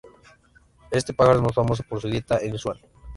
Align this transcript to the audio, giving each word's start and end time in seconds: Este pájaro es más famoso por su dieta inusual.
Este 0.89 1.13
pájaro 1.13 1.35
es 1.37 1.43
más 1.43 1.53
famoso 1.53 1.83
por 1.87 2.01
su 2.01 2.07
dieta 2.09 2.43
inusual. 2.43 2.81